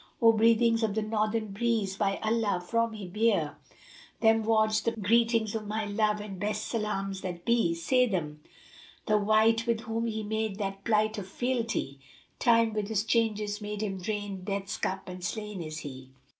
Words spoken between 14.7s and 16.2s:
cup and slain is he!'"